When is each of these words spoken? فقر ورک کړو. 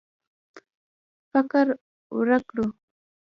فقر 1.31 1.67
ورک 2.15 2.43
کړو. 2.49 2.65